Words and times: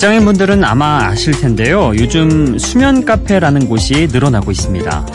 직장인 0.00 0.24
분들은 0.24 0.64
아마 0.64 1.08
아실 1.08 1.38
텐데요. 1.38 1.92
요즘 1.94 2.58
수면 2.58 3.04
카페라는 3.04 3.68
곳이 3.68 4.08
늘어나고 4.10 4.50
있습니다. 4.50 5.06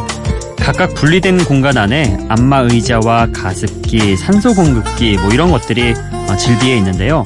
각각 0.59 0.93
분리된 0.93 1.43
공간 1.45 1.75
안에 1.75 2.19
안마 2.29 2.59
의자와 2.59 3.29
가습기, 3.33 4.15
산소 4.15 4.53
공급기 4.53 5.17
뭐 5.17 5.31
이런 5.31 5.49
것들이 5.49 5.95
질비해 6.37 6.77
있는데요. 6.77 7.23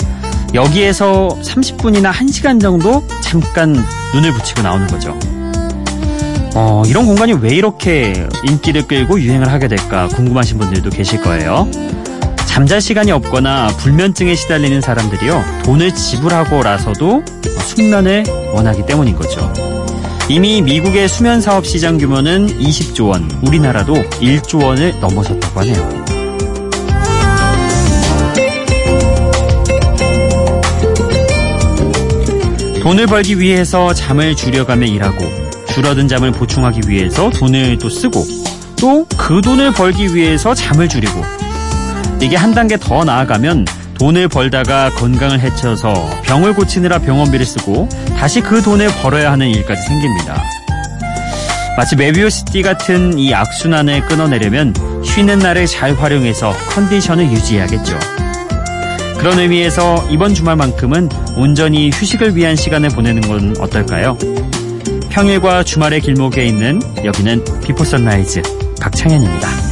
여기에서 0.53 1.37
30분이나 1.43 2.13
1시간 2.13 2.61
정도 2.61 3.05
잠깐 3.19 3.75
눈을 4.13 4.31
붙이고 4.31 4.61
나오는 4.61 4.87
거죠. 4.87 5.19
어, 6.55 6.83
이런 6.87 7.05
공간이 7.05 7.33
왜 7.33 7.49
이렇게 7.55 8.25
인기를 8.47 8.87
끌고 8.87 9.19
유행을 9.19 9.51
하게 9.51 9.67
될까 9.67 10.07
궁금하신 10.07 10.59
분들도 10.59 10.91
계실 10.91 11.21
거예요. 11.21 11.69
잠잘 12.49 12.81
시간이 12.81 13.11
없거나 13.11 13.67
불면증에 13.77 14.33
시달리는 14.33 14.81
사람들이요. 14.81 15.61
돈을 15.65 15.93
지불하고라서도 15.93 17.23
숙면을 17.67 18.23
원하기 18.53 18.87
때문인 18.87 19.15
거죠. 19.15 19.53
이미 20.27 20.59
미국의 20.63 21.07
수면 21.07 21.41
사업 21.41 21.67
시장 21.67 21.99
규모는 21.99 22.47
20조 22.59 23.09
원, 23.09 23.29
우리나라도 23.45 23.93
1조 23.93 24.63
원을 24.63 24.99
넘어섰다고 24.99 25.59
하네요. 25.59 26.05
돈을 32.81 33.05
벌기 33.05 33.39
위해서 33.39 33.93
잠을 33.93 34.35
줄여가며 34.35 34.87
일하고 34.87 35.23
줄어든 35.67 36.07
잠을 36.07 36.31
보충하기 36.31 36.89
위해서 36.89 37.29
돈을 37.29 37.77
또 37.77 37.89
쓰고 37.89 38.25
또 38.81 39.05
그 39.29 39.41
돈을 39.43 39.73
벌기 39.73 40.15
위해서 40.15 40.55
잠을 40.55 40.89
줄이고 40.89 41.23
이게 42.21 42.35
한 42.35 42.53
단계 42.53 42.77
더 42.77 43.03
나아가면 43.03 43.65
돈을 43.97 44.27
벌다가 44.27 44.89
건강을 44.91 45.39
해쳐서 45.39 46.21
병을 46.23 46.53
고치느라 46.53 46.99
병원비를 46.99 47.45
쓰고 47.45 47.89
다시 48.17 48.41
그 48.41 48.61
돈을 48.61 48.89
벌어야 49.01 49.31
하는 49.31 49.47
일까지 49.49 49.81
생깁니다. 49.83 50.41
마치 51.77 51.95
뫼비우스띠 51.95 52.61
같은 52.61 53.17
이 53.17 53.33
악순환을 53.33 54.01
끊어내려면 54.07 54.73
쉬는 55.03 55.39
날을 55.39 55.65
잘 55.65 55.93
활용해서 55.93 56.53
컨디션을 56.69 57.31
유지해야겠죠. 57.31 57.97
그런 59.17 59.39
의미에서 59.39 60.07
이번 60.09 60.33
주말만큼은 60.33 61.09
온전히 61.35 61.89
휴식을 61.89 62.35
위한 62.35 62.55
시간을 62.55 62.89
보내는 62.89 63.21
건 63.21 63.55
어떨까요? 63.59 64.17
평일과 65.09 65.63
주말의 65.63 66.01
길목에 66.01 66.45
있는 66.45 66.81
여기는 67.03 67.43
비포 67.61 67.83
선라이즈 67.83 68.41
박창현입니다. 68.81 69.68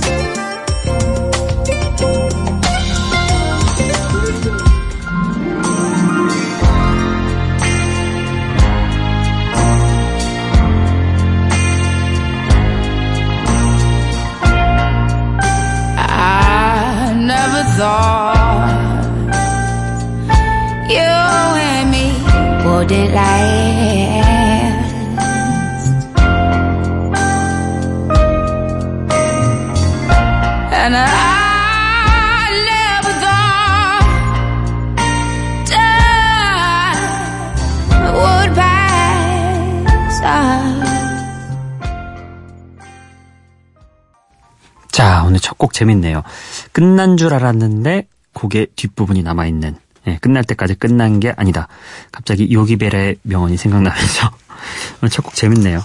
자, 44.91 45.23
오늘 45.25 45.39
첫 45.39 45.57
곡 45.57 45.73
재밌네요. 45.73 46.23
끝난 46.71 47.17
줄 47.17 47.33
알았는데 47.33 48.07
곡의 48.33 48.67
뒷부분이 48.75 49.23
남아있는 49.23 49.75
예, 50.07 50.17
끝날 50.21 50.43
때까지 50.43 50.75
끝난 50.75 51.19
게 51.19 51.33
아니다. 51.35 51.67
갑자기 52.11 52.51
요기벨의 52.51 53.17
명언이 53.23 53.57
생각나면서 53.57 54.31
오늘 55.01 55.09
첫 55.09 55.23
곡 55.23 55.35
재밌네요. 55.35 55.83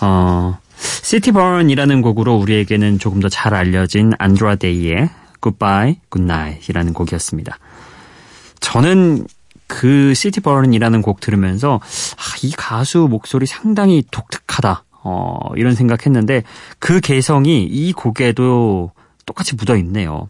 어, 0.00 0.58
시티번이라는 1.02 2.02
곡으로 2.02 2.36
우리에게는 2.36 2.98
조금 2.98 3.20
더 3.20 3.28
잘 3.28 3.54
알려진 3.54 4.12
안드라데이의 4.18 5.08
Goodbye, 5.40 5.96
Goodnight이라는 6.10 6.92
곡이었습니다. 6.92 7.58
저는 8.60 9.26
그 9.66 10.12
시티번이라는 10.14 11.02
곡 11.02 11.20
들으면서 11.20 11.80
아, 11.82 12.22
이 12.42 12.52
가수 12.52 13.08
목소리 13.10 13.46
상당히 13.46 14.04
독특하다. 14.10 14.84
어, 15.04 15.38
이런 15.56 15.74
생각했는데 15.74 16.44
그 16.78 17.00
개성이 17.00 17.64
이 17.64 17.92
곡에도 17.92 18.92
똑같이 19.26 19.56
묻어 19.56 19.76
있네요. 19.78 20.28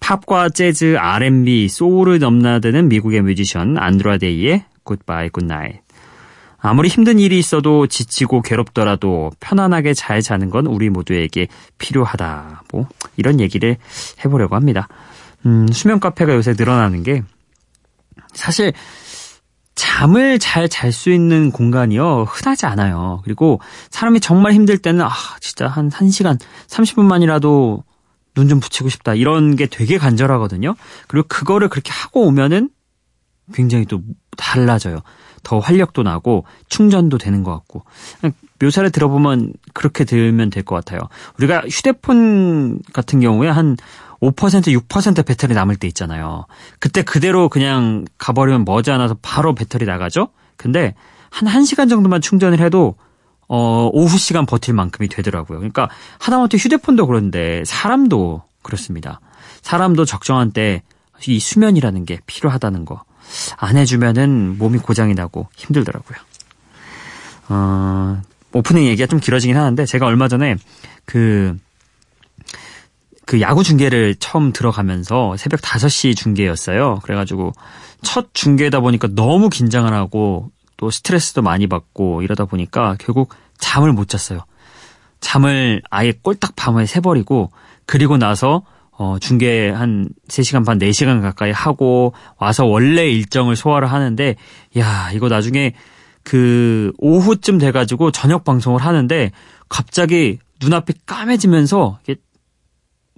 팝과 0.00 0.50
재즈, 0.50 0.96
R&B, 0.98 1.68
소울을 1.68 2.18
넘나드는 2.18 2.88
미국의 2.88 3.22
뮤지션 3.22 3.76
안드라데이의 3.78 4.64
Goodbye, 4.84 5.30
Goodnight. 5.30 5.80
아무리 6.60 6.88
힘든 6.88 7.18
일이 7.20 7.38
있어도 7.38 7.86
지치고 7.86 8.42
괴롭더라도 8.42 9.30
편안하게 9.38 9.94
잘 9.94 10.22
자는 10.22 10.50
건 10.50 10.66
우리 10.66 10.90
모두에게 10.90 11.46
필요하다. 11.78 12.64
뭐 12.72 12.88
이런 13.16 13.38
얘기를 13.38 13.76
해보려고 14.24 14.56
합니다. 14.56 14.88
음, 15.46 15.68
수면 15.72 16.00
카페가 16.00 16.34
요새 16.34 16.54
늘어나는 16.58 17.04
게 17.04 17.22
사실 18.34 18.72
잠을 19.76 20.40
잘 20.40 20.68
잘 20.68 20.90
수 20.90 21.10
있는 21.10 21.52
공간이요 21.52 22.24
흔하지 22.28 22.66
않아요. 22.66 23.20
그리고 23.22 23.60
사람이 23.90 24.18
정말 24.18 24.52
힘들 24.52 24.78
때는 24.78 25.04
아 25.04 25.12
진짜 25.40 25.68
한 25.68 25.88
1시간 25.90 26.40
30분만이라도 26.66 27.84
눈 28.38 28.48
좀 28.48 28.60
붙이고 28.60 28.88
싶다 28.88 29.14
이런 29.14 29.56
게 29.56 29.66
되게 29.66 29.98
간절하거든요. 29.98 30.74
그리고 31.08 31.26
그거를 31.28 31.68
그렇게 31.68 31.90
하고 31.92 32.22
오면은 32.26 32.70
굉장히 33.52 33.84
또 33.84 34.00
달라져요. 34.36 35.00
더 35.42 35.58
활력도 35.58 36.02
나고 36.02 36.44
충전도 36.68 37.18
되는 37.18 37.42
것 37.42 37.52
같고 37.52 37.84
묘사를 38.60 38.88
들어보면 38.90 39.52
그렇게 39.74 40.04
들으면 40.04 40.50
될 40.50 40.62
것 40.64 40.74
같아요. 40.74 41.00
우리가 41.38 41.62
휴대폰 41.68 42.80
같은 42.92 43.20
경우에 43.20 43.48
한 43.48 43.76
5% 44.20 44.32
6% 44.88 45.24
배터리 45.26 45.54
남을 45.54 45.76
때 45.76 45.86
있잖아요. 45.88 46.46
그때 46.80 47.02
그대로 47.02 47.48
그냥 47.48 48.04
가버리면 48.18 48.64
머지않아서 48.64 49.16
바로 49.22 49.54
배터리 49.54 49.84
나가죠. 49.86 50.28
근데 50.56 50.94
한 51.30 51.48
1시간 51.48 51.88
정도만 51.88 52.20
충전을 52.20 52.60
해도 52.60 52.96
어, 53.48 53.88
오후 53.92 54.18
시간 54.18 54.46
버틸 54.46 54.74
만큼이 54.74 55.08
되더라고요. 55.08 55.58
그러니까 55.58 55.88
하다못해 56.18 56.58
휴대폰도 56.58 57.06
그런데 57.06 57.62
사람도 57.64 58.42
그렇습니다. 58.62 59.20
사람도 59.62 60.04
적정한 60.04 60.52
때 60.52 60.82
이 61.26 61.40
수면이라는 61.40 62.04
게 62.04 62.20
필요하다는 62.26 62.84
거. 62.84 63.02
안 63.56 63.76
해주면은 63.76 64.56
몸이 64.58 64.78
고장이 64.78 65.14
나고 65.14 65.48
힘들더라고요. 65.56 66.18
어, 67.48 68.22
오프닝 68.52 68.86
얘기가 68.86 69.06
좀 69.06 69.20
길어지긴 69.20 69.56
하는데 69.56 69.84
제가 69.84 70.06
얼마 70.06 70.28
전에 70.28 70.56
그, 71.04 71.56
그 73.26 73.40
야구 73.40 73.64
중계를 73.64 74.14
처음 74.18 74.52
들어가면서 74.52 75.36
새벽 75.36 75.60
5시 75.60 76.16
중계였어요. 76.16 77.00
그래가지고 77.02 77.52
첫 78.02 78.28
중계다 78.32 78.80
보니까 78.80 79.08
너무 79.08 79.50
긴장을 79.50 79.92
하고 79.92 80.50
또 80.78 80.90
스트레스도 80.90 81.42
많이 81.42 81.66
받고 81.66 82.22
이러다 82.22 82.46
보니까 82.46 82.96
결국 82.98 83.34
잠을 83.58 83.92
못 83.92 84.08
잤어요. 84.08 84.40
잠을 85.20 85.82
아예 85.90 86.12
꼴딱 86.12 86.56
밤에 86.56 86.86
새버리고 86.86 87.50
그리고 87.84 88.16
나서 88.16 88.62
어, 88.92 89.16
중계 89.20 89.70
한 89.70 90.08
3시간 90.28 90.66
반, 90.66 90.78
4시간 90.78 91.20
가까이 91.22 91.52
하고 91.52 92.14
와서 92.36 92.64
원래 92.64 93.08
일정을 93.08 93.54
소화를 93.54 93.92
하는데, 93.92 94.34
야, 94.76 95.10
이거 95.14 95.28
나중에 95.28 95.74
그 96.24 96.92
오후쯤 96.98 97.58
돼가지고 97.58 98.10
저녁 98.10 98.44
방송을 98.44 98.80
하는데 98.80 99.30
갑자기 99.68 100.38
눈앞이 100.60 100.94
까매지면서 101.06 102.00
이게 102.02 102.16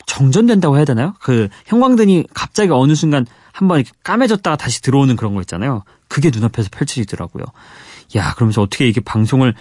정전된다고 0.07 0.77
해야 0.77 0.85
되나요? 0.85 1.15
그 1.21 1.49
형광등이 1.67 2.27
갑자기 2.35 2.73
어느 2.73 2.95
순간 2.95 3.27
한번 3.53 3.81
이렇게 3.81 3.93
까매졌다가 4.05 4.57
다시 4.57 4.83
들어오는 4.83 5.17
그런 5.17 5.35
거 5.35 5.41
있잖아요. 5.41 5.83
그게 6.11 6.31
눈앞에서 6.31 6.69
펼쳐지더라고요. 6.71 7.45
야, 8.17 8.35
그러면서 8.35 8.61
어떻게 8.61 8.89
이게 8.89 9.01
방송을 9.01 9.55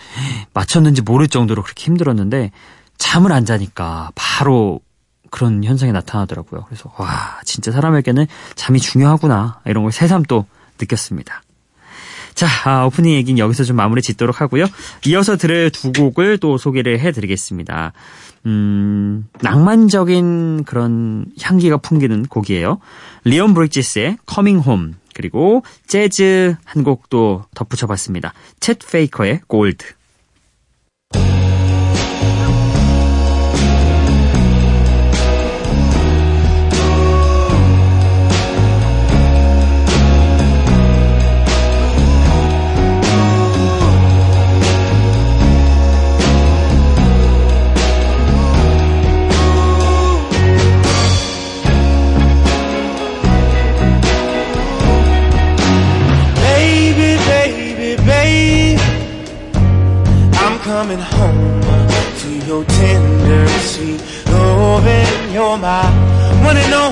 마쳤는지 0.54 1.04
모를 1.04 1.28
정도로 1.28 1.62
그렇게 1.62 1.86
힘들었는데 1.86 2.52
잠을 2.98 3.32
안 3.32 3.46
자니까 3.46 4.12
바로 4.16 4.82
그런 5.30 5.64
현상이 5.64 5.92
나타나더라고요. 5.92 6.66
그래서 6.68 6.92
와 6.98 7.40
진짜 7.46 7.72
사람에게는 7.72 8.26
잠이 8.56 8.80
중요하구나 8.80 9.62
이런 9.66 9.84
걸 9.84 9.92
새삼 9.92 10.24
또 10.24 10.48
느꼈습니다. 10.82 11.44
자 12.34 12.48
아, 12.66 12.86
오프닝 12.86 13.14
얘기는 13.14 13.38
여기서 13.38 13.64
좀 13.64 13.76
마무리 13.76 14.02
짓도록 14.02 14.42
하고요. 14.42 14.66
이어서 15.06 15.38
들을 15.38 15.70
두 15.70 15.92
곡을 15.92 16.40
또 16.40 16.58
소개를 16.58 17.00
해드리겠습니다. 17.00 17.94
음, 18.48 19.28
낭만적인 19.42 20.64
그런 20.64 21.26
향기가 21.42 21.78
풍기는 21.78 22.26
곡이에요. 22.26 22.80
리온 23.24 23.54
브리지스의 23.54 24.18
Coming 24.28 24.68
Home 24.68 24.94
그리고 25.20 25.64
재즈 25.86 26.56
한 26.64 26.84
곡도 26.86 27.44
덧붙여봤습니다. 27.54 28.34
챗 28.62 28.90
페이커의 28.90 29.42
골드. 29.48 29.99
Coming 60.90 61.06
home 61.06 61.62
to 62.18 62.48
your 62.48 62.66
tender 62.66 63.48
sweet 63.60 64.02
loving. 64.26 65.32
You're 65.32 65.58
my 65.58 65.86
one 66.44 66.58
and 66.58 66.74
only 66.74 66.89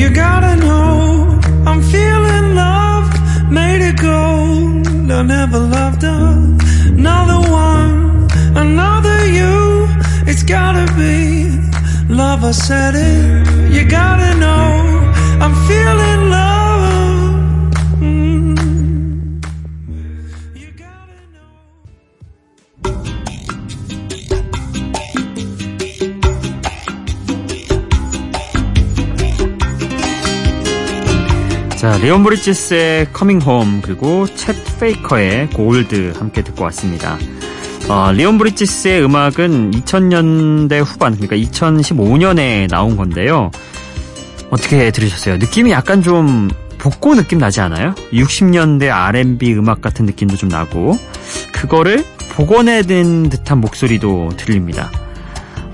You 0.00 0.08
gotta 0.08 0.56
know 0.56 1.38
I'm 1.66 1.82
feeling 1.82 2.54
love 2.54 3.06
made 3.50 3.82
it 3.86 3.98
gold. 4.00 4.88
I 5.12 5.20
never 5.20 5.58
loved 5.58 6.04
another 6.04 7.40
one, 7.50 8.26
another 8.56 9.26
you. 9.26 9.86
It's 10.26 10.42
gotta 10.42 10.86
be 10.94 11.50
love. 12.08 12.44
I 12.44 12.52
said 12.52 12.94
it. 12.94 13.72
You 13.74 13.84
gotta 13.84 14.38
know 14.38 15.12
I'm 15.44 15.54
feeling 15.68 16.30
love. 16.30 16.49
자, 31.80 31.96
리온 31.96 32.22
브리지스의 32.24 33.10
Coming 33.14 33.40
Home 33.40 33.80
그리고 33.80 34.26
쳇 34.26 34.54
페이커의 34.78 35.48
골드 35.48 36.12
함께 36.14 36.44
듣고 36.44 36.64
왔습니다. 36.64 37.16
어, 37.88 38.12
리온 38.12 38.36
브리지스의 38.36 39.02
음악은 39.02 39.70
2000년대 39.70 40.84
후반, 40.84 41.16
그러니까 41.16 41.36
2015년에 41.36 42.68
나온 42.68 42.98
건데요. 42.98 43.50
어떻게 44.50 44.90
들으셨어요? 44.90 45.38
느낌이 45.38 45.70
약간 45.70 46.02
좀 46.02 46.50
복고 46.76 47.14
느낌 47.14 47.38
나지 47.38 47.62
않아요? 47.62 47.94
60년대 48.12 48.90
R&B 48.92 49.54
음악 49.54 49.80
같은 49.80 50.04
느낌도 50.04 50.36
좀 50.36 50.50
나고 50.50 50.98
그거를 51.50 52.04
복원해낸 52.32 53.30
듯한 53.30 53.58
목소리도 53.58 54.32
들립니다. 54.36 54.90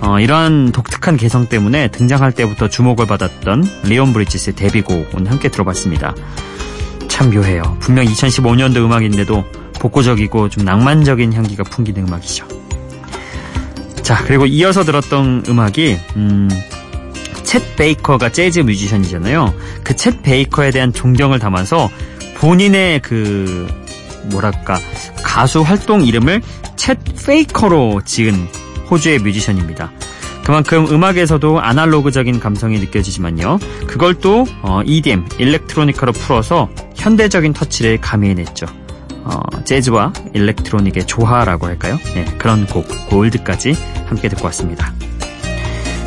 어, 0.00 0.20
이러한 0.20 0.72
독특한 0.72 1.16
개성 1.16 1.46
때문에 1.46 1.88
등장할 1.88 2.32
때부터 2.32 2.68
주목을 2.68 3.06
받았던 3.06 3.64
리온 3.84 4.12
브리지스의 4.12 4.54
데뷔곡 4.54 5.10
오늘 5.14 5.30
함께 5.30 5.48
들어봤습니다. 5.48 6.14
참 7.08 7.30
묘해요. 7.30 7.78
분명 7.80 8.04
2015년도 8.04 8.76
음악인데도 8.76 9.44
복고적이고 9.80 10.48
좀 10.50 10.64
낭만적인 10.64 11.32
향기가 11.32 11.64
풍기는 11.64 12.06
음악이죠. 12.06 12.46
자, 14.02 14.22
그리고 14.24 14.46
이어서 14.46 14.84
들었던 14.84 15.44
음악이 15.48 15.98
음, 16.16 16.48
쳇 17.44 17.76
베이커가 17.76 18.30
재즈 18.30 18.60
뮤지션이잖아요. 18.60 19.54
그 19.82 19.94
쳇 19.94 20.22
베이커에 20.22 20.70
대한 20.72 20.92
존경을 20.92 21.38
담아서 21.38 21.88
본인의 22.36 23.00
그 23.00 23.66
뭐랄까 24.30 24.78
가수 25.22 25.62
활동 25.62 26.02
이름을 26.04 26.42
쳇 26.76 26.98
페이커로 27.26 28.02
지은 28.04 28.46
호주의 28.90 29.18
뮤지션입니다. 29.18 29.90
그만큼 30.44 30.86
음악에서도 30.88 31.60
아날로그적인 31.60 32.38
감성이 32.38 32.78
느껴지지만요. 32.78 33.58
그걸 33.88 34.14
또 34.14 34.46
어, 34.62 34.80
EDM, 34.84 35.26
일렉트로니카로 35.38 36.12
풀어서 36.12 36.68
현대적인 36.94 37.52
터치를 37.52 38.00
가미해냈죠. 38.00 38.66
어, 39.24 39.40
재즈와 39.64 40.12
일렉트로닉의 40.34 41.08
조화라고 41.08 41.66
할까요? 41.66 41.98
네, 42.14 42.24
그런 42.38 42.64
곡 42.66 42.86
골드까지 43.08 43.76
함께 44.06 44.28
듣고 44.28 44.44
왔습니다. 44.44 44.92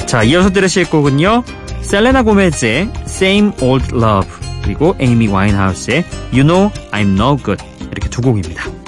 자, 0.06 0.24
이어서 0.24 0.52
들으실 0.52 0.90
곡은요. 0.90 1.44
셀레나 1.82 2.24
고메즈의 2.24 2.92
Same 3.02 3.52
Old 3.62 3.94
Love 3.94 4.30
그리고 4.64 4.96
에이미 5.00 5.28
와인하우스의 5.28 6.06
You 6.32 6.44
Know 6.44 6.72
I'm 6.92 7.20
No 7.20 7.36
Good 7.36 7.62
이렇게 7.92 8.10
두 8.10 8.22
곡입니다. 8.22 8.79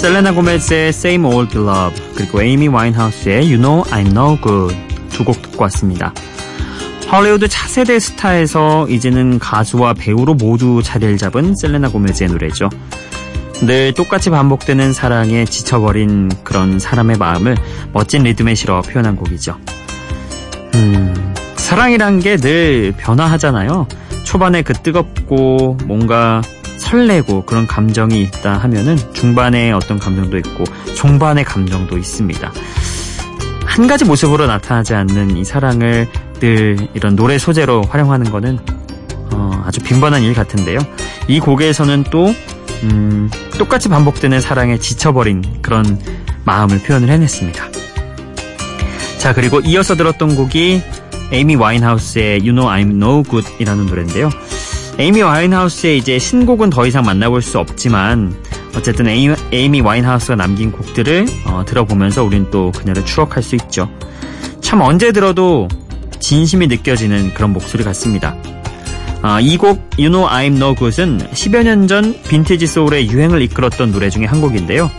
셀레나 0.00 0.32
고메즈의 0.32 0.88
Same 0.88 1.26
Old 1.26 1.56
Love 1.58 2.14
그리고 2.14 2.40
에이미 2.42 2.68
와인하우스의 2.68 3.52
You 3.52 3.58
Know 3.58 3.82
I 3.90 4.04
Know 4.04 4.40
Good 4.40 4.74
두 5.10 5.24
곡 5.24 5.42
듣고 5.42 5.62
왔습니다. 5.64 6.14
할리우드 7.08 7.48
차세대 7.48 7.98
스타에서 7.98 8.88
이제는 8.88 9.38
가수와 9.38 9.92
배우로 9.94 10.34
모두 10.34 10.80
자리를 10.82 11.18
잡은 11.18 11.54
셀레나 11.54 11.90
고메즈의 11.90 12.30
노래죠. 12.30 12.70
늘 13.62 13.92
똑같이 13.92 14.30
반복되는 14.30 14.94
사랑에 14.94 15.44
지쳐버린 15.44 16.30
그런 16.44 16.78
사람의 16.78 17.18
마음을 17.18 17.56
멋진 17.92 18.22
리듬에 18.22 18.54
실어 18.54 18.80
표현한 18.80 19.16
곡이죠. 19.16 19.58
음, 20.76 21.34
사랑이란 21.56 22.20
게 22.20 22.38
늘 22.38 22.94
변화하잖아요. 22.96 23.86
초반에 24.24 24.62
그 24.62 24.72
뜨겁고 24.72 25.76
뭔가 25.84 26.40
설레고 26.80 27.44
그런 27.44 27.66
감정이 27.66 28.22
있다 28.22 28.58
하면은 28.58 28.96
중반에 29.12 29.70
어떤 29.70 29.98
감정도 29.98 30.38
있고 30.38 30.64
종반의 30.96 31.44
감정도 31.44 31.96
있습니다. 31.96 32.52
한 33.64 33.86
가지 33.86 34.04
모습으로 34.04 34.46
나타나지 34.46 34.94
않는 34.94 35.36
이 35.36 35.44
사랑을 35.44 36.08
늘 36.40 36.88
이런 36.94 37.14
노래 37.16 37.38
소재로 37.38 37.82
활용하는 37.82 38.30
거는 38.30 38.58
어, 39.32 39.62
아주 39.64 39.80
빈번한 39.80 40.22
일 40.22 40.34
같은데요. 40.34 40.78
이 41.28 41.38
곡에서는 41.38 42.04
또 42.10 42.34
음, 42.82 43.30
똑같이 43.58 43.88
반복되는 43.88 44.40
사랑에 44.40 44.78
지쳐버린 44.78 45.60
그런 45.60 46.00
마음을 46.44 46.80
표현을 46.80 47.10
해냈습니다. 47.10 47.64
자 49.18 49.34
그리고 49.34 49.60
이어서 49.60 49.94
들었던 49.94 50.34
곡이 50.34 50.82
에이미 51.30 51.54
와인하우스의 51.54 52.40
You 52.40 52.52
Know 52.54 52.68
I'm 52.68 52.90
No 52.90 53.22
Good이라는 53.22 53.86
노래인데요. 53.86 54.30
에이미 55.00 55.22
와인하우스의 55.22 55.96
이제 55.96 56.18
신곡은 56.18 56.68
더 56.68 56.86
이상 56.86 57.04
만나볼 57.04 57.40
수 57.40 57.58
없지만 57.58 58.34
어쨌든 58.76 59.08
에이미, 59.08 59.34
에이미 59.50 59.80
와인하우스가 59.80 60.36
남긴 60.36 60.70
곡들을 60.70 61.26
어, 61.46 61.64
들어보면서 61.66 62.22
우린 62.22 62.50
또 62.50 62.70
그녀를 62.70 63.06
추억할 63.06 63.42
수 63.42 63.56
있죠. 63.56 63.88
참 64.60 64.82
언제 64.82 65.10
들어도 65.10 65.68
진심이 66.18 66.66
느껴지는 66.66 67.32
그런 67.32 67.54
목소리 67.54 67.82
같습니다. 67.82 68.36
아, 69.22 69.40
이곡 69.40 69.78
You 69.98 70.10
Know 70.10 70.28
I'm 70.28 70.56
No 70.56 70.74
Good은 70.74 71.30
10여 71.32 71.62
년 71.62 71.88
전 71.88 72.14
빈티지 72.28 72.66
소울의 72.66 73.08
유행을 73.08 73.40
이끌었던 73.40 73.92
노래 73.92 74.10
중에 74.10 74.26
한 74.26 74.42
곡인데요. 74.42 74.90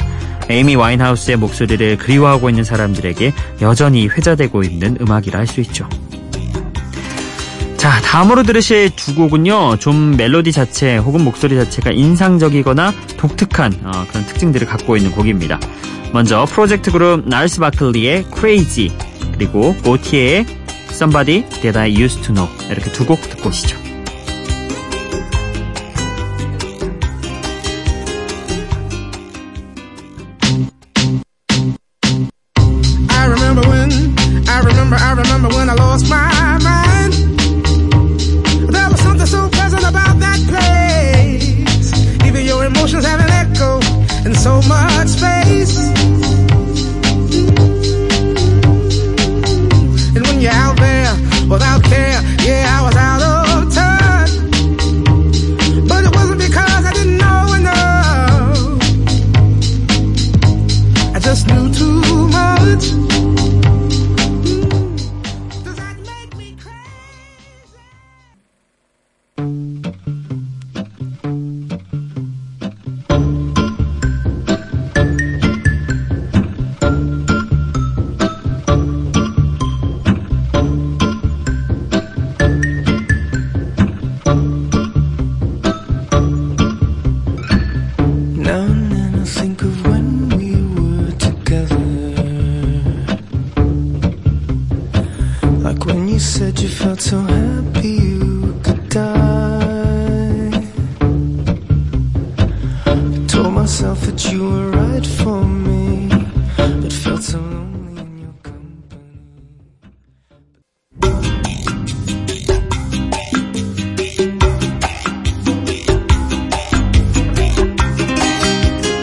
에이미 0.49 0.75
와인하우스의 0.75 1.37
목소리를 1.37 1.97
그리워하고 1.97 2.49
있는 2.49 2.63
사람들에게 2.63 3.33
여전히 3.61 4.07
회자되고 4.07 4.63
있는 4.63 4.97
음악이라 4.99 5.37
할 5.37 5.45
수 5.45 5.61
있죠. 5.61 5.87
자, 7.81 7.99
다음으로 8.01 8.43
들으실 8.43 8.91
두 8.95 9.15
곡은요, 9.15 9.77
좀 9.77 10.15
멜로디 10.15 10.51
자체 10.51 10.97
혹은 10.97 11.23
목소리 11.23 11.55
자체가 11.55 11.89
인상적이거나 11.89 12.93
독특한 13.17 13.73
어, 13.83 14.05
그런 14.07 14.23
특징들을 14.27 14.67
갖고 14.67 14.95
있는 14.97 15.11
곡입니다. 15.11 15.59
먼저 16.13 16.45
프로젝트 16.45 16.91
그룹 16.91 17.27
날스 17.27 17.59
바클리의 17.59 18.25
Crazy 18.35 18.95
그리고 19.33 19.73
고티에의 19.83 20.45
Somebody 20.91 21.49
That 21.61 21.79
I 21.79 21.95
Used 21.99 22.21
to 22.21 22.35
Know 22.35 22.47
이렇게 22.69 22.91
두 22.91 23.03
곡 23.07 23.19
듣고 23.27 23.49
오시죠. 23.49 23.75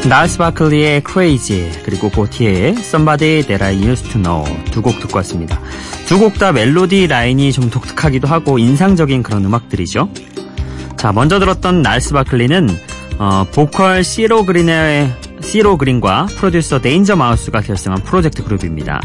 나스 0.09 0.38
바클리의 0.38 1.03
Crazy 1.09 1.71
그리고 1.85 2.11
고티에의 2.11 2.71
Somebody 2.79 3.43
That 3.43 3.62
I 3.62 3.77
Used 3.77 4.11
to 4.11 4.21
Know 4.21 4.45
두 4.73 4.83
곡 4.83 4.99
듣고 4.99 5.19
왔습니다. 5.19 5.61
두 6.09 6.19
곡 6.19 6.38
다 6.38 6.50
멜로디 6.50 7.07
라인이 7.07 7.53
좀 7.53 7.71
독특하기도 7.71 8.27
하고 8.27 8.59
인상적인 8.59 9.23
그런 9.23 9.45
음악들이죠. 9.45 10.09
자 10.97 11.12
먼저 11.12 11.38
들었던 11.38 11.83
나스 11.83 12.12
바클리는 12.12 12.88
어, 13.19 13.45
보컬 13.53 14.05
시로 14.05 14.45
그린의 14.45 15.13
시로 15.41 15.77
그린과 15.77 16.27
프로듀서 16.37 16.81
데인저 16.81 17.17
마우스가 17.17 17.61
결성한 17.61 18.03
프로젝트 18.03 18.45
그룹입니다. 18.45 19.01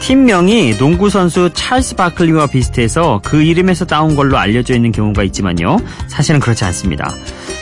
팀명이 0.00 0.78
농구 0.78 1.10
선수 1.10 1.50
찰스 1.52 1.94
바클리와 1.94 2.46
비슷해서 2.48 3.20
그 3.24 3.42
이름에서 3.42 3.84
따온 3.84 4.16
걸로 4.16 4.38
알려져 4.38 4.74
있는 4.74 4.92
경우가 4.92 5.22
있지만요. 5.24 5.78
사실은 6.08 6.40
그렇지 6.40 6.64
않습니다. 6.64 7.14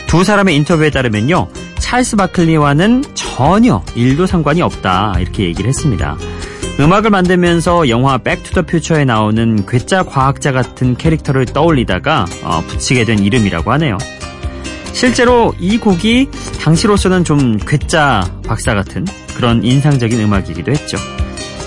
두 0.07 0.23
사람의 0.23 0.55
인터뷰에 0.55 0.89
따르면요. 0.89 1.49
찰스 1.79 2.15
바클리와는 2.15 3.03
전혀 3.13 3.83
일도 3.95 4.25
상관이 4.25 4.61
없다 4.61 5.15
이렇게 5.19 5.43
얘기를 5.43 5.67
했습니다. 5.67 6.17
음악을 6.79 7.09
만들면서 7.09 7.89
영화 7.89 8.17
Back 8.17 8.37
to 8.37 8.46
the 8.46 8.61
Future에 8.63 9.03
나오는 9.03 9.65
괴짜 9.65 10.03
과학자 10.03 10.53
같은 10.53 10.95
캐릭터를 10.95 11.45
떠올리다가 11.45 12.25
어, 12.43 12.63
붙이게 12.67 13.03
된 13.03 13.19
이름이라고 13.19 13.71
하네요. 13.73 13.97
실제로 14.93 15.53
이 15.59 15.77
곡이 15.77 16.29
당시로서는 16.61 17.23
좀 17.23 17.57
괴짜 17.57 18.29
박사 18.45 18.73
같은 18.73 19.05
그런 19.35 19.63
인상적인 19.63 20.19
음악이기도 20.19 20.71
했죠. 20.71 20.97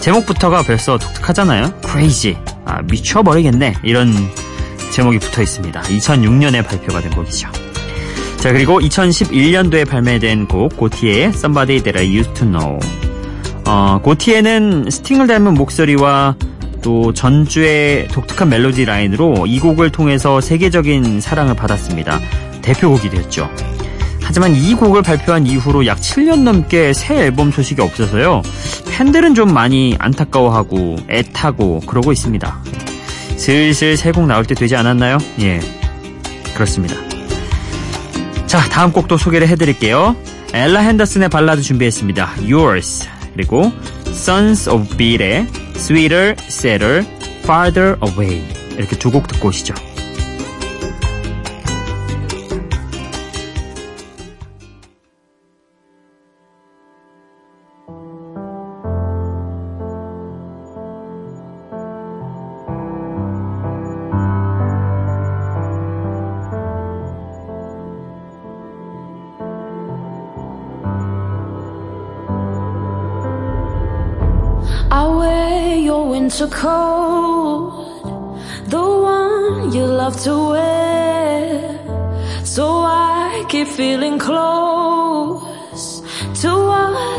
제목부터가 0.01 0.63
벌써 0.63 0.99
독특하잖아요. 0.99 1.73
Crazy. 1.85 2.37
아, 2.65 2.83
미쳐버리겠네. 2.83 3.75
이런 3.85 4.13
제목이 4.93 5.19
붙어 5.19 5.43
있습니다. 5.43 5.81
2006년에 5.81 6.67
발표가 6.67 7.01
된 7.01 7.11
곡이죠. 7.13 7.49
자, 8.37 8.53
그리고 8.53 8.81
2011년도에 8.81 9.89
발매된 9.89 10.49
곡 10.49 10.77
고티에의 10.77 11.29
Somebody 11.29 11.83
That 11.83 11.99
I 11.99 12.17
Used 12.17 12.35
to 12.35 12.47
Know. 12.51 12.79
어, 13.65 14.01
고티에는 14.03 14.91
스팅을 14.91 15.29
닮은 15.29 15.55
목소리와 15.55 16.37
또 16.83 17.13
전주의 17.13 18.09
독특한 18.09 18.49
멜로디 18.49 18.85
라인으로 18.85 19.47
이 19.47 19.61
곡을 19.61 19.91
통해서 19.91 20.41
세계적인 20.41 21.21
사랑을 21.21 21.55
받았습니다. 21.55 22.21
대표곡이 22.63 23.11
됐죠. 23.11 23.51
하지만 24.23 24.55
이 24.55 24.75
곡을 24.75 25.03
발표한 25.03 25.47
이후로 25.47 25.85
약 25.87 25.99
7년 25.99 26.43
넘게 26.43 26.93
새 26.95 27.17
앨범 27.25 27.51
소식이 27.51 27.83
없어서요. 27.83 28.43
팬들은 28.91 29.35
좀 29.35 29.53
많이 29.53 29.97
안타까워하고 29.99 30.97
애타고 31.11 31.81
그러고 31.81 32.13
있습니다. 32.13 32.59
슬슬 33.37 33.97
새 33.97 34.13
곡 34.13 34.27
나올 34.27 34.45
때 34.45 34.55
되지 34.55 34.77
않았나요? 34.77 35.19
예. 35.41 35.61
그렇습니다. 36.55 36.95
자, 38.47 38.61
다음 38.69 38.93
곡도 38.93 39.17
소개를 39.17 39.49
해드릴게요. 39.49 40.15
엘라 40.55 40.81
핸더슨의 40.81 41.29
발라드 41.31 41.63
준비했습니다. 41.63 42.35
Yours. 42.49 43.09
그리고 43.35 43.73
Sons 44.09 44.69
of 44.69 44.97
Beat의 44.97 45.47
Sweeter, 45.75 46.37
Sadder, 46.47 47.05
Farther 47.43 47.97
Away. 48.07 48.45
이렇게 48.77 48.97
두 48.97 49.11
곡 49.11 49.27
듣고 49.27 49.49
오시죠. 49.49 49.75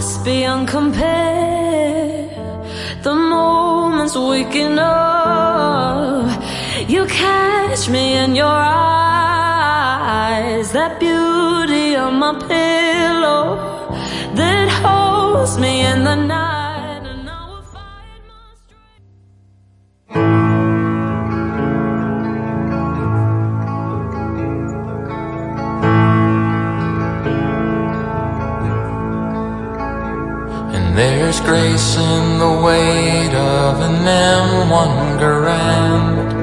Us 0.04 0.18
beyond 0.18 0.68
compare. 0.68 2.28
The 3.06 3.16
moments 3.16 4.16
waking 4.16 4.78
up, 4.80 6.28
you 6.94 7.06
catch 7.06 7.82
me 7.90 8.06
in 8.24 8.32
your 8.36 8.60
eyes. 10.08 10.68
That 10.78 10.94
beauty 11.00 11.86
on 12.04 12.14
my 12.24 12.34
pillow 12.52 13.46
that 14.40 14.68
holds 14.82 15.54
me 15.64 15.74
in 15.92 16.00
the 16.04 16.16
night. 16.16 16.33
In 31.96 32.40
the 32.40 32.52
weight 32.66 33.34
of 33.36 33.80
an 33.82 34.06
M1 34.06 35.20
Garand. 35.20 36.34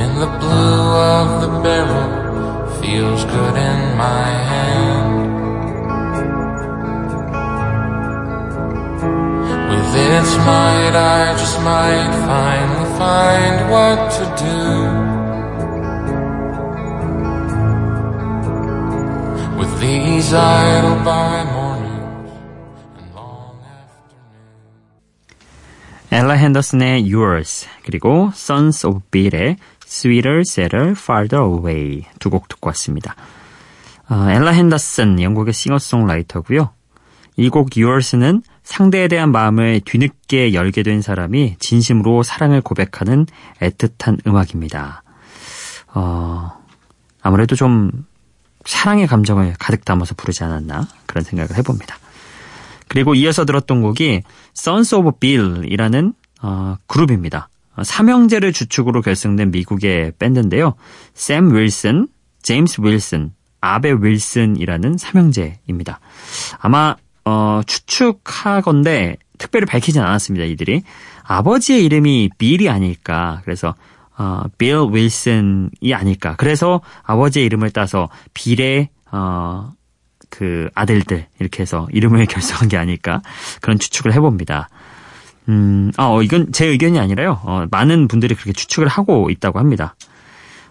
And 0.00 0.12
the 0.22 0.30
blue 0.38 0.90
of 1.14 1.40
the 1.42 1.48
barrel 1.62 2.70
feels 2.80 3.24
good 3.24 3.56
in 3.56 3.96
my 3.96 4.28
hand. 4.50 5.32
With 9.70 9.94
its 9.96 10.36
might, 10.48 10.94
I 10.94 11.34
just 11.36 11.58
might 11.62 12.12
finally 12.26 12.98
find 12.98 13.70
what 13.70 14.10
to 14.18 14.24
do. 14.44 14.91
엘라 26.10 26.32
핸더슨의 26.32 27.12
Yours 27.12 27.68
그리고 27.84 28.30
Sons 28.32 28.86
of 28.86 29.00
Bill의 29.10 29.56
Sweeter, 29.84 30.40
Sadder, 30.40 30.92
Farther 30.92 31.46
Away 31.46 32.06
두 32.18 32.30
곡 32.30 32.48
듣고 32.48 32.68
왔습니다. 32.68 33.14
어, 34.08 34.30
엘라 34.30 34.52
핸더슨 34.52 35.20
영국의 35.20 35.52
싱어송라이터고요. 35.52 36.70
이 37.36 37.50
곡 37.50 37.76
Yours는 37.76 38.42
상대에 38.62 39.08
대한 39.08 39.32
마음을 39.32 39.82
뒤늦게 39.84 40.54
열게 40.54 40.82
된 40.82 41.02
사람이 41.02 41.56
진심으로 41.58 42.22
사랑을 42.22 42.62
고백하는 42.62 43.26
애틋한 43.60 44.26
음악입니다. 44.26 45.02
어, 45.92 46.52
아무래도 47.20 47.54
좀 47.54 48.06
사랑의 48.64 49.06
감정을 49.06 49.54
가득 49.58 49.84
담아서 49.84 50.14
부르지 50.14 50.44
않았나 50.44 50.86
그런 51.06 51.24
생각을 51.24 51.56
해봅니다. 51.56 51.96
그리고 52.88 53.14
이어서 53.14 53.44
들었던 53.44 53.82
곡이 53.82 54.22
Sons 54.56 54.94
of 54.94 55.12
Bill이라는 55.18 56.14
어, 56.42 56.76
그룹입니다. 56.86 57.48
삼형제를 57.82 58.52
주축으로 58.52 59.00
결성된 59.00 59.50
미국의 59.50 60.12
밴드인데요. 60.18 60.74
샘 61.14 61.54
윌슨, 61.54 62.08
제임스 62.42 62.82
윌슨, 62.82 63.32
아베 63.60 63.92
윌슨이라는 63.92 64.98
삼형제입니다. 64.98 66.00
아마 66.58 66.96
어, 67.24 67.62
추측하건데 67.66 69.16
특별히 69.38 69.66
밝히진 69.66 70.02
않았습니다. 70.02 70.44
이들이 70.44 70.82
아버지의 71.22 71.84
이름이 71.84 72.30
빌이 72.38 72.68
아닐까. 72.68 73.40
그래서 73.44 73.74
어, 74.18 74.44
빌 74.58 74.76
윌슨이 74.90 75.94
아닐까. 75.94 76.34
그래서 76.36 76.80
아버지의 77.02 77.46
이름을 77.46 77.70
따서 77.70 78.08
빌의 78.34 78.90
어, 79.10 79.72
그 80.30 80.68
아들들 80.74 81.26
이렇게 81.38 81.62
해서 81.62 81.88
이름을 81.92 82.26
결성한 82.26 82.68
게 82.68 82.76
아닐까 82.76 83.22
그런 83.60 83.78
추측을 83.78 84.12
해봅니다. 84.14 84.68
음, 85.48 85.90
어, 85.98 86.22
이건 86.22 86.52
제 86.52 86.66
의견이 86.66 86.98
아니라요. 86.98 87.40
어, 87.42 87.66
많은 87.70 88.08
분들이 88.08 88.34
그렇게 88.34 88.52
추측을 88.52 88.88
하고 88.88 89.30
있다고 89.30 89.58
합니다. 89.58 89.94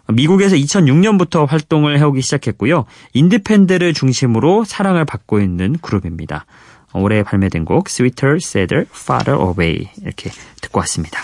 미국에서 0.07 0.55
2006년부터 0.55 1.47
활동을 1.47 1.97
해오기 1.99 2.21
시작했고요. 2.21 2.85
인디 3.13 3.35
팬들을 3.35 3.93
중심으로 3.93 4.65
사랑을 4.65 5.05
받고 5.05 5.39
있는 5.39 5.77
그룹입니다. 5.81 6.45
올해 6.93 7.23
발매된 7.23 7.65
곡 7.65 7.87
Sweeter, 7.87 8.37
Sadder, 8.41 8.85
Farther 8.93 9.41
Away 9.41 9.89
이렇게 10.01 10.31
듣고 10.61 10.79
왔습니다. 10.79 11.21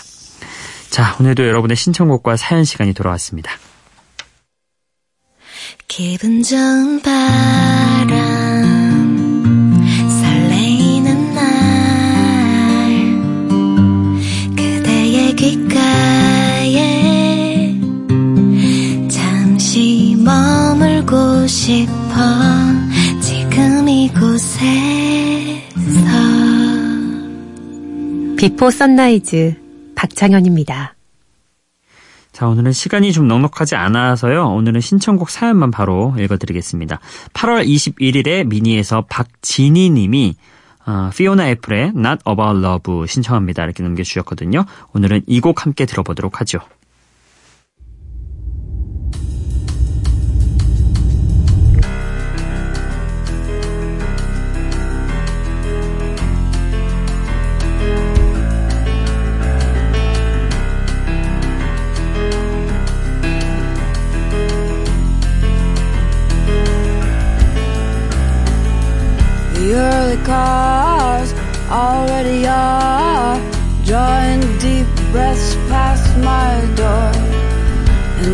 자, 0.90 1.16
오늘도 1.20 1.46
여러분의 1.46 1.76
신청곡과 1.76 2.36
사연 2.36 2.64
시간이 2.64 2.94
돌아왔습니다. 2.94 3.52
기분 5.86 6.42
좋은 6.42 7.00
바람 7.02 8.18
설레이는 10.22 11.34
날 11.34 11.44
그대의 14.56 15.36
귓가에 15.36 16.74
잠시 19.08 20.16
머물고 20.18 21.46
싶어 21.46 21.92
지금 23.20 23.88
이곳에서 23.88 24.68
비포 28.36 28.70
선라이즈 28.70 29.67
박창현입니다. 29.98 30.94
자, 32.30 32.46
오늘은 32.46 32.70
시간이 32.70 33.12
좀 33.12 33.26
넉넉하지 33.26 33.74
않아서요. 33.74 34.46
오늘은 34.46 34.80
신청곡 34.80 35.28
사연만 35.28 35.72
바로 35.72 36.14
읽어드리겠습니다. 36.16 37.00
8월 37.32 37.66
21일에 37.66 38.46
미니에서 38.46 39.06
박진희 39.10 39.90
님이 39.90 40.36
어, 40.86 41.10
피오나 41.14 41.48
애플의 41.48 41.92
Not 41.96 42.22
About 42.28 42.64
Love 42.64 43.06
신청합니다. 43.08 43.64
이렇게 43.64 43.82
남겨주셨거든요. 43.82 44.64
오늘은 44.94 45.22
이 45.26 45.40
곡 45.40 45.64
함께 45.66 45.84
들어보도록 45.84 46.40
하죠. 46.40 46.60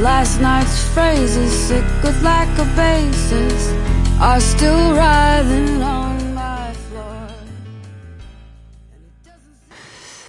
Last 0.05 0.39
night's 0.41 0.85
phrases, 0.93 1.51
sick 1.51 1.85
with 2.05 2.23
lack 2.23 2.49
of 2.61 2.69
basis, 2.77 3.73
are 4.21 4.39
still 4.41 4.93
writhing 4.93 5.83
on 5.83 6.35
my 6.35 6.73
floor. 6.89 7.29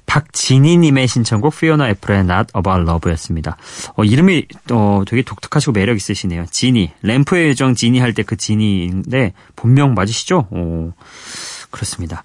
박진희님의 0.05 1.07
신청곡 1.07 1.57
피오나 1.59 1.89
애플의 1.89 2.19
Not 2.21 2.53
About 2.55 2.89
Love였습니다. 2.89 3.57
어, 3.97 4.03
이름이 4.05 4.45
어, 4.71 5.03
되게 5.05 5.21
독특하시고 5.23 5.73
매력 5.73 5.97
있으시네요. 5.97 6.45
지니 6.51 6.91
램프의 7.01 7.49
요정 7.49 7.75
지니 7.75 7.99
할 7.99 8.13
때 8.13 8.23
그 8.23 8.37
지니인데 8.37 9.33
본명 9.57 9.93
맞으시죠? 9.93 10.47
오. 10.51 10.93
그렇습니다. 11.69 12.23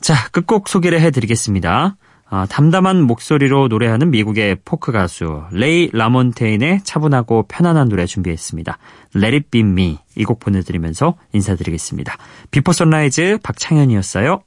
자, 0.00 0.14
끝곡 0.30 0.68
소개를 0.68 1.00
해드리겠습니다. 1.02 1.96
아, 2.28 2.44
담담한 2.46 3.02
목소리로 3.02 3.68
노래하는 3.68 4.10
미국의 4.10 4.56
포크 4.64 4.90
가수 4.90 5.44
레이 5.52 5.90
라몬테인의 5.92 6.80
차분하고 6.82 7.44
편안한 7.48 7.88
노래 7.88 8.04
준비했습니다. 8.06 8.78
Let 9.14 9.34
It 9.36 9.46
Be 9.50 9.60
Me 9.60 9.98
이 10.16 10.24
곡 10.24 10.40
보내드리면서 10.40 11.14
인사드리겠습니다. 11.32 12.16
비포 12.50 12.72
선라이즈 12.72 13.38
박창현이었어요. 13.44 14.40